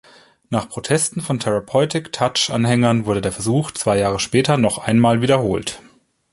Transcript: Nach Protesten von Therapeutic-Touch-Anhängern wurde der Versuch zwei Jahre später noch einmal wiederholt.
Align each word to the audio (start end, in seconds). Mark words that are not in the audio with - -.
Nach 0.49 0.67
Protesten 0.67 1.21
von 1.21 1.37
Therapeutic-Touch-Anhängern 1.39 3.05
wurde 3.05 3.21
der 3.21 3.31
Versuch 3.31 3.69
zwei 3.69 3.99
Jahre 3.99 4.17
später 4.19 4.57
noch 4.57 4.79
einmal 4.79 5.21
wiederholt. 5.21 5.79